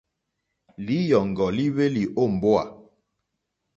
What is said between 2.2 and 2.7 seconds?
ó mbówà.